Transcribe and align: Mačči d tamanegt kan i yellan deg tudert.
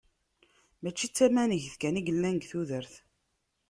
Mačči 0.81 1.07
d 1.09 1.13
tamanegt 1.15 1.73
kan 1.81 1.99
i 1.99 2.01
yellan 2.07 2.35
deg 2.37 2.47
tudert. 2.49 2.93